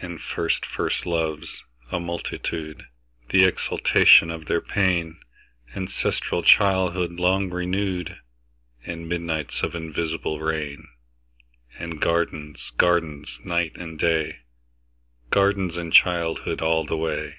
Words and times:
And 0.00 0.20
first 0.20 0.64
first 0.64 1.04
loves, 1.04 1.64
a 1.90 1.98
multitude, 1.98 2.86
The 3.30 3.42
exaltation 3.42 4.30
of 4.30 4.46
their 4.46 4.60
pain; 4.60 5.18
Ancestral 5.74 6.44
childhood 6.44 7.14
long 7.14 7.50
renewed; 7.50 8.20
And 8.86 9.08
midnights 9.08 9.64
of 9.64 9.74
invisible 9.74 10.38
rain; 10.38 10.86
And 11.76 12.00
gardens, 12.00 12.70
gardens, 12.76 13.40
night 13.42 13.74
and 13.76 13.98
day, 13.98 14.42
Gardens 15.30 15.76
and 15.76 15.92
childhood 15.92 16.60
all 16.62 16.84
the 16.86 16.96
way. 16.96 17.34